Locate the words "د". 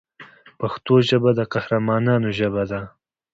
1.35-1.39